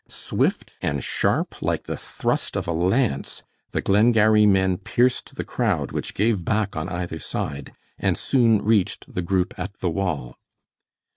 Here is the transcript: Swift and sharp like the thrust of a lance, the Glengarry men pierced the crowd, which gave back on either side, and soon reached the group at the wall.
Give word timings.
Swift 0.07 0.71
and 0.81 1.03
sharp 1.03 1.61
like 1.61 1.83
the 1.83 1.95
thrust 1.95 2.57
of 2.57 2.67
a 2.67 2.71
lance, 2.71 3.43
the 3.71 3.81
Glengarry 3.83 4.47
men 4.47 4.79
pierced 4.79 5.35
the 5.35 5.43
crowd, 5.43 5.91
which 5.91 6.15
gave 6.15 6.43
back 6.43 6.75
on 6.75 6.89
either 6.89 7.19
side, 7.19 7.71
and 7.99 8.17
soon 8.17 8.63
reached 8.63 9.05
the 9.13 9.21
group 9.21 9.53
at 9.59 9.75
the 9.75 9.91
wall. 9.91 10.39